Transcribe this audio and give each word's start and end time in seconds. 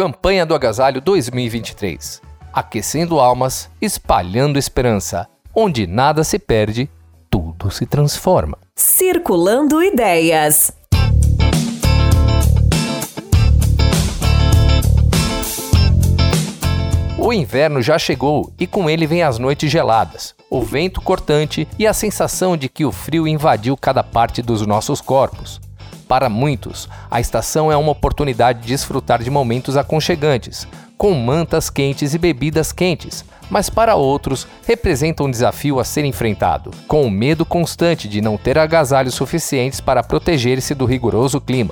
Campanha 0.00 0.46
do 0.46 0.54
Agasalho 0.54 0.98
2023. 0.98 2.22
Aquecendo 2.50 3.20
almas, 3.20 3.68
espalhando 3.82 4.58
esperança. 4.58 5.28
Onde 5.54 5.86
nada 5.86 6.24
se 6.24 6.38
perde, 6.38 6.88
tudo 7.28 7.70
se 7.70 7.84
transforma. 7.84 8.56
Circulando 8.74 9.82
Ideias. 9.82 10.72
O 17.18 17.30
inverno 17.30 17.82
já 17.82 17.98
chegou 17.98 18.54
e 18.58 18.66
com 18.66 18.88
ele 18.88 19.06
vem 19.06 19.22
as 19.22 19.38
noites 19.38 19.70
geladas, 19.70 20.34
o 20.48 20.62
vento 20.62 21.02
cortante 21.02 21.68
e 21.78 21.86
a 21.86 21.92
sensação 21.92 22.56
de 22.56 22.70
que 22.70 22.86
o 22.86 22.90
frio 22.90 23.28
invadiu 23.28 23.76
cada 23.76 24.02
parte 24.02 24.40
dos 24.40 24.66
nossos 24.66 25.02
corpos. 25.02 25.60
Para 26.10 26.28
muitos, 26.28 26.88
a 27.08 27.20
estação 27.20 27.70
é 27.70 27.76
uma 27.76 27.92
oportunidade 27.92 28.62
de 28.62 28.66
desfrutar 28.66 29.22
de 29.22 29.30
momentos 29.30 29.76
aconchegantes, 29.76 30.66
com 30.98 31.14
mantas 31.14 31.70
quentes 31.70 32.14
e 32.14 32.18
bebidas 32.18 32.72
quentes, 32.72 33.24
mas 33.48 33.70
para 33.70 33.94
outros 33.94 34.44
representa 34.66 35.22
um 35.22 35.30
desafio 35.30 35.78
a 35.78 35.84
ser 35.84 36.04
enfrentado, 36.04 36.72
com 36.88 37.04
o 37.04 37.10
medo 37.12 37.46
constante 37.46 38.08
de 38.08 38.20
não 38.20 38.36
ter 38.36 38.58
agasalhos 38.58 39.14
suficientes 39.14 39.80
para 39.80 40.02
proteger-se 40.02 40.74
do 40.74 40.84
rigoroso 40.84 41.40
clima. 41.40 41.70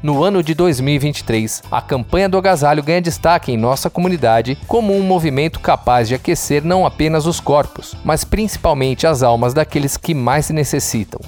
No 0.00 0.22
ano 0.22 0.40
de 0.40 0.54
2023, 0.54 1.64
a 1.68 1.82
campanha 1.82 2.28
do 2.28 2.38
agasalho 2.38 2.80
ganha 2.80 3.02
destaque 3.02 3.50
em 3.50 3.56
nossa 3.56 3.90
comunidade 3.90 4.56
como 4.68 4.96
um 4.96 5.02
movimento 5.02 5.58
capaz 5.58 6.06
de 6.06 6.14
aquecer 6.14 6.64
não 6.64 6.86
apenas 6.86 7.26
os 7.26 7.40
corpos, 7.40 7.96
mas 8.04 8.22
principalmente 8.22 9.04
as 9.04 9.24
almas 9.24 9.52
daqueles 9.52 9.96
que 9.96 10.14
mais 10.14 10.48
necessitam 10.48 11.20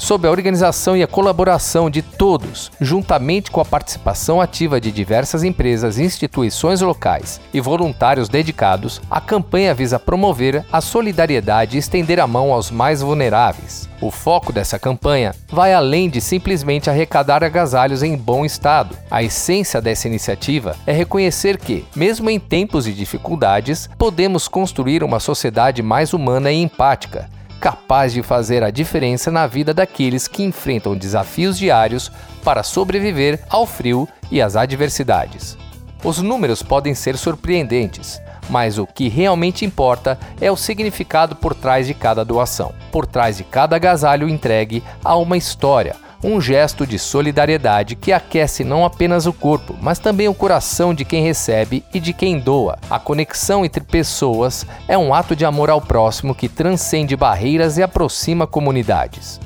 sob 0.00 0.26
a 0.26 0.30
organização 0.30 0.96
e 0.96 1.02
a 1.02 1.06
colaboração 1.06 1.90
de 1.90 2.02
todos, 2.02 2.72
juntamente 2.80 3.50
com 3.50 3.60
a 3.60 3.64
participação 3.64 4.40
ativa 4.40 4.80
de 4.80 4.90
diversas 4.90 5.44
empresas, 5.44 5.98
instituições 5.98 6.80
locais 6.80 7.40
e 7.52 7.60
voluntários 7.60 8.28
dedicados, 8.28 9.00
a 9.10 9.20
campanha 9.20 9.74
visa 9.74 9.98
promover 9.98 10.64
a 10.72 10.80
solidariedade 10.80 11.76
e 11.76 11.78
estender 11.78 12.18
a 12.18 12.26
mão 12.26 12.52
aos 12.52 12.70
mais 12.70 13.02
vulneráveis. 13.02 13.88
O 14.00 14.10
foco 14.10 14.50
dessa 14.50 14.78
campanha 14.78 15.34
vai 15.48 15.74
além 15.74 16.08
de 16.08 16.22
simplesmente 16.22 16.88
arrecadar 16.88 17.44
agasalhos 17.44 18.02
em 18.02 18.16
bom 18.16 18.46
estado. 18.46 18.96
A 19.10 19.22
essência 19.22 19.80
dessa 19.80 20.08
iniciativa 20.08 20.74
é 20.86 20.92
reconhecer 20.92 21.58
que, 21.58 21.84
mesmo 21.94 22.30
em 22.30 22.40
tempos 22.40 22.86
de 22.86 22.94
dificuldades, 22.94 23.90
podemos 23.98 24.48
construir 24.48 25.04
uma 25.04 25.20
sociedade 25.20 25.82
mais 25.82 26.14
humana 26.14 26.50
e 26.50 26.62
empática 26.62 27.28
capaz 27.60 28.12
de 28.12 28.22
fazer 28.22 28.64
a 28.64 28.70
diferença 28.70 29.30
na 29.30 29.46
vida 29.46 29.74
daqueles 29.74 30.26
que 30.26 30.42
enfrentam 30.42 30.96
desafios 30.96 31.58
diários 31.58 32.10
para 32.42 32.62
sobreviver 32.62 33.40
ao 33.50 33.66
frio 33.66 34.08
e 34.30 34.40
às 34.40 34.56
adversidades. 34.56 35.58
Os 36.02 36.18
números 36.22 36.62
podem 36.62 36.94
ser 36.94 37.18
surpreendentes, 37.18 38.20
mas 38.48 38.78
o 38.78 38.86
que 38.86 39.08
realmente 39.08 39.66
importa 39.66 40.18
é 40.40 40.50
o 40.50 40.56
significado 40.56 41.36
por 41.36 41.54
trás 41.54 41.86
de 41.86 41.92
cada 41.92 42.24
doação. 42.24 42.72
Por 42.90 43.06
trás 43.06 43.36
de 43.36 43.44
cada 43.44 43.76
agasalho 43.76 44.28
entregue 44.28 44.82
há 45.04 45.14
uma 45.16 45.36
história, 45.36 45.94
um 46.22 46.40
gesto 46.40 46.86
de 46.86 46.98
solidariedade 46.98 47.96
que 47.96 48.12
aquece 48.12 48.62
não 48.62 48.84
apenas 48.84 49.26
o 49.26 49.32
corpo, 49.32 49.76
mas 49.80 49.98
também 49.98 50.28
o 50.28 50.34
coração 50.34 50.92
de 50.92 51.04
quem 51.04 51.24
recebe 51.24 51.84
e 51.94 52.00
de 52.00 52.12
quem 52.12 52.38
doa. 52.38 52.78
A 52.90 52.98
conexão 52.98 53.64
entre 53.64 53.82
pessoas 53.82 54.66
é 54.86 54.98
um 54.98 55.14
ato 55.14 55.34
de 55.34 55.44
amor 55.44 55.70
ao 55.70 55.80
próximo 55.80 56.34
que 56.34 56.48
transcende 56.48 57.16
barreiras 57.16 57.78
e 57.78 57.82
aproxima 57.82 58.46
comunidades. 58.46 59.40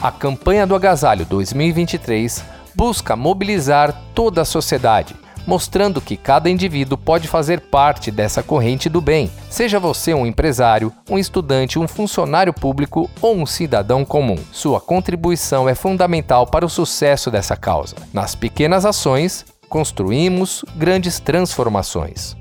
A 0.00 0.12
campanha 0.12 0.66
do 0.66 0.74
Agasalho 0.74 1.24
2023 1.24 2.44
busca 2.74 3.16
mobilizar 3.16 3.92
toda 4.14 4.42
a 4.42 4.44
sociedade 4.44 5.23
mostrando 5.46 6.00
que 6.00 6.16
cada 6.16 6.48
indivíduo 6.50 6.96
pode 6.96 7.28
fazer 7.28 7.60
parte 7.60 8.10
dessa 8.10 8.42
corrente 8.42 8.88
do 8.88 9.00
bem, 9.00 9.30
seja 9.50 9.80
você 9.80 10.14
um 10.14 10.26
empresário, 10.26 10.92
um 11.08 11.18
estudante, 11.18 11.78
um 11.78 11.88
funcionário 11.88 12.52
público 12.52 13.10
ou 13.20 13.36
um 13.36 13.46
cidadão 13.46 14.04
comum. 14.04 14.38
Sua 14.52 14.80
contribuição 14.80 15.68
é 15.68 15.74
fundamental 15.74 16.46
para 16.46 16.66
o 16.66 16.70
sucesso 16.70 17.30
dessa 17.30 17.56
causa. 17.56 17.96
Nas 18.12 18.34
pequenas 18.34 18.84
ações, 18.84 19.44
construímos 19.68 20.64
grandes 20.76 21.18
transformações. 21.18 22.36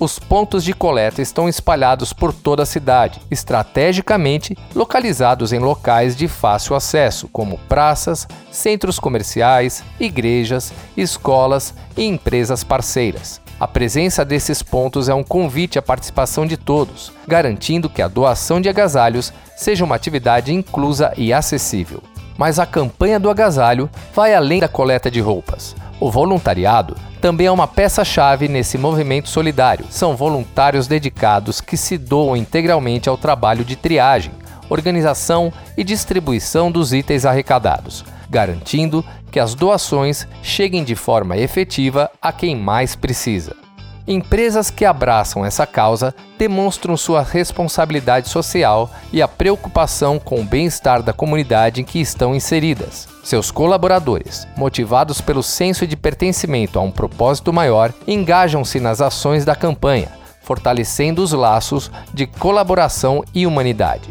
Os 0.00 0.16
pontos 0.16 0.62
de 0.62 0.72
coleta 0.72 1.20
estão 1.20 1.48
espalhados 1.48 2.12
por 2.12 2.32
toda 2.32 2.62
a 2.62 2.66
cidade, 2.66 3.20
estrategicamente 3.28 4.56
localizados 4.72 5.52
em 5.52 5.58
locais 5.58 6.14
de 6.14 6.28
fácil 6.28 6.76
acesso, 6.76 7.26
como 7.26 7.58
praças, 7.68 8.28
centros 8.52 9.00
comerciais, 9.00 9.82
igrejas, 9.98 10.72
escolas 10.96 11.74
e 11.96 12.04
empresas 12.04 12.62
parceiras. 12.62 13.40
A 13.58 13.66
presença 13.66 14.24
desses 14.24 14.62
pontos 14.62 15.08
é 15.08 15.14
um 15.14 15.24
convite 15.24 15.80
à 15.80 15.82
participação 15.82 16.46
de 16.46 16.56
todos, 16.56 17.10
garantindo 17.26 17.90
que 17.90 18.00
a 18.00 18.06
doação 18.06 18.60
de 18.60 18.68
agasalhos 18.68 19.32
seja 19.56 19.84
uma 19.84 19.96
atividade 19.96 20.54
inclusa 20.54 21.12
e 21.16 21.32
acessível. 21.32 22.00
Mas 22.36 22.60
a 22.60 22.66
campanha 22.66 23.18
do 23.18 23.28
agasalho 23.28 23.90
vai 24.14 24.32
além 24.32 24.60
da 24.60 24.68
coleta 24.68 25.10
de 25.10 25.18
roupas. 25.20 25.74
O 25.98 26.08
voluntariado 26.08 26.94
também 27.20 27.46
é 27.46 27.50
uma 27.50 27.66
peça-chave 27.66 28.48
nesse 28.48 28.78
movimento 28.78 29.28
solidário. 29.28 29.86
São 29.90 30.16
voluntários 30.16 30.86
dedicados 30.86 31.60
que 31.60 31.76
se 31.76 31.98
doam 31.98 32.36
integralmente 32.36 33.08
ao 33.08 33.16
trabalho 33.16 33.64
de 33.64 33.76
triagem, 33.76 34.32
organização 34.68 35.52
e 35.76 35.84
distribuição 35.84 36.70
dos 36.70 36.92
itens 36.92 37.24
arrecadados, 37.24 38.04
garantindo 38.30 39.04
que 39.30 39.40
as 39.40 39.54
doações 39.54 40.26
cheguem 40.42 40.84
de 40.84 40.94
forma 40.94 41.36
efetiva 41.36 42.10
a 42.20 42.32
quem 42.32 42.56
mais 42.56 42.94
precisa. 42.94 43.67
Empresas 44.10 44.70
que 44.70 44.86
abraçam 44.86 45.44
essa 45.44 45.66
causa 45.66 46.14
demonstram 46.38 46.96
sua 46.96 47.22
responsabilidade 47.22 48.30
social 48.30 48.90
e 49.12 49.20
a 49.20 49.28
preocupação 49.28 50.18
com 50.18 50.40
o 50.40 50.44
bem-estar 50.44 51.02
da 51.02 51.12
comunidade 51.12 51.82
em 51.82 51.84
que 51.84 52.00
estão 52.00 52.34
inseridas. 52.34 53.06
Seus 53.22 53.50
colaboradores, 53.50 54.48
motivados 54.56 55.20
pelo 55.20 55.42
senso 55.42 55.86
de 55.86 55.94
pertencimento 55.94 56.78
a 56.78 56.82
um 56.82 56.90
propósito 56.90 57.52
maior, 57.52 57.92
engajam-se 58.06 58.80
nas 58.80 59.02
ações 59.02 59.44
da 59.44 59.54
campanha, 59.54 60.08
fortalecendo 60.40 61.22
os 61.22 61.32
laços 61.32 61.90
de 62.14 62.26
colaboração 62.26 63.22
e 63.34 63.46
humanidade. 63.46 64.08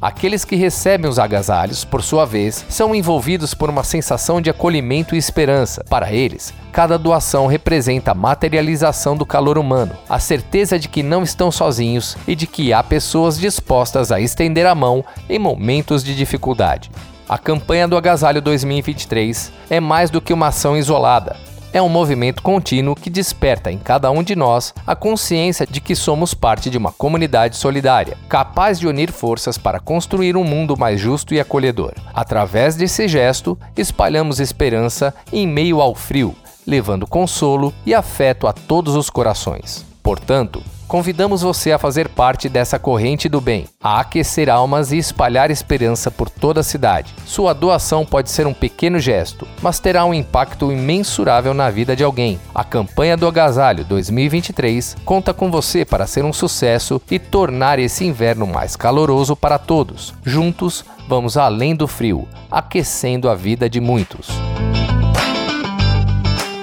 Aqueles 0.00 0.44
que 0.44 0.54
recebem 0.54 1.10
os 1.10 1.18
agasalhos, 1.18 1.84
por 1.84 2.04
sua 2.04 2.24
vez, 2.24 2.64
são 2.68 2.94
envolvidos 2.94 3.52
por 3.52 3.68
uma 3.68 3.82
sensação 3.82 4.40
de 4.40 4.48
acolhimento 4.48 5.12
e 5.12 5.18
esperança. 5.18 5.84
Para 5.90 6.12
eles, 6.12 6.54
cada 6.70 6.96
doação 6.96 7.48
representa 7.48 8.12
a 8.12 8.14
materialização 8.14 9.16
do 9.16 9.26
calor 9.26 9.58
humano, 9.58 9.96
a 10.08 10.20
certeza 10.20 10.78
de 10.78 10.88
que 10.88 11.02
não 11.02 11.24
estão 11.24 11.50
sozinhos 11.50 12.16
e 12.28 12.36
de 12.36 12.46
que 12.46 12.72
há 12.72 12.80
pessoas 12.80 13.40
dispostas 13.40 14.12
a 14.12 14.20
estender 14.20 14.66
a 14.66 14.74
mão 14.74 15.04
em 15.28 15.38
momentos 15.38 16.04
de 16.04 16.14
dificuldade. 16.14 16.92
A 17.28 17.36
campanha 17.36 17.88
do 17.88 17.96
Agasalho 17.96 18.40
2023 18.40 19.52
é 19.68 19.80
mais 19.80 20.10
do 20.10 20.20
que 20.20 20.32
uma 20.32 20.46
ação 20.46 20.76
isolada 20.76 21.48
é 21.72 21.82
um 21.82 21.88
movimento 21.88 22.42
contínuo 22.42 22.94
que 22.94 23.10
desperta 23.10 23.70
em 23.70 23.78
cada 23.78 24.10
um 24.10 24.22
de 24.22 24.34
nós 24.34 24.74
a 24.86 24.96
consciência 24.96 25.66
de 25.66 25.80
que 25.80 25.94
somos 25.94 26.34
parte 26.34 26.70
de 26.70 26.78
uma 26.78 26.92
comunidade 26.92 27.56
solidária, 27.56 28.16
capaz 28.28 28.78
de 28.78 28.86
unir 28.86 29.12
forças 29.12 29.58
para 29.58 29.80
construir 29.80 30.36
um 30.36 30.44
mundo 30.44 30.76
mais 30.76 31.00
justo 31.00 31.34
e 31.34 31.40
acolhedor. 31.40 31.92
Através 32.14 32.74
desse 32.76 33.06
gesto, 33.06 33.58
espalhamos 33.76 34.40
esperança 34.40 35.14
em 35.32 35.46
meio 35.46 35.80
ao 35.80 35.94
frio, 35.94 36.34
levando 36.66 37.06
consolo 37.06 37.72
e 37.84 37.94
afeto 37.94 38.46
a 38.46 38.52
todos 38.52 38.94
os 38.94 39.10
corações. 39.10 39.84
Portanto, 40.02 40.62
convidamos 40.88 41.42
você 41.42 41.70
a 41.70 41.78
fazer 41.78 42.08
parte 42.08 42.48
dessa 42.48 42.78
corrente 42.78 43.28
do 43.28 43.40
bem, 43.40 43.66
a 43.80 44.00
aquecer 44.00 44.48
almas 44.48 44.90
e 44.90 44.96
espalhar 44.96 45.50
esperança 45.50 46.10
por 46.10 46.30
toda 46.30 46.60
a 46.60 46.64
cidade. 46.64 47.14
Sua 47.26 47.52
doação 47.52 48.06
pode 48.06 48.30
ser 48.30 48.46
um 48.46 48.54
pequeno 48.54 48.98
gesto, 48.98 49.46
mas 49.60 49.78
terá 49.78 50.04
um 50.06 50.14
impacto 50.14 50.72
imensurável 50.72 51.52
na 51.52 51.68
vida 51.68 51.94
de 51.94 52.02
alguém. 52.02 52.40
A 52.54 52.64
campanha 52.64 53.16
do 53.16 53.28
Agasalho 53.28 53.84
2023 53.84 54.96
conta 55.04 55.34
com 55.34 55.50
você 55.50 55.84
para 55.84 56.06
ser 56.06 56.24
um 56.24 56.32
sucesso 56.32 57.00
e 57.10 57.18
tornar 57.18 57.78
esse 57.78 58.04
inverno 58.04 58.46
mais 58.46 58.74
caloroso 58.74 59.36
para 59.36 59.58
todos. 59.58 60.14
Juntos, 60.24 60.84
vamos 61.06 61.36
além 61.36 61.76
do 61.76 61.86
frio, 61.86 62.26
aquecendo 62.50 63.28
a 63.28 63.34
vida 63.34 63.68
de 63.68 63.80
muitos. 63.80 64.28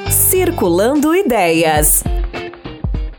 Circulando 0.09 1.15
Ideias. 1.15 2.03